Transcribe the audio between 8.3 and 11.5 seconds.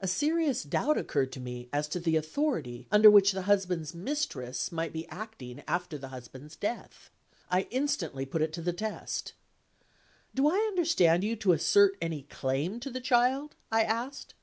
it to the test. "Do I understand you to